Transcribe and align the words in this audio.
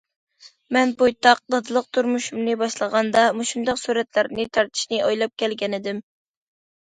مەن 0.75 0.91
بويتاق 1.01 1.41
دادىلىق 1.55 1.89
تۇرمۇشۇمنى 1.97 2.55
باشلىغاندا، 2.63 3.25
مۇشۇنداق 3.41 3.79
سۈرەتلەرنى 3.81 4.45
تارتىشنى 4.59 5.03
ئويلاپ 5.09 5.35
كەلگەنىدىم. 5.43 6.01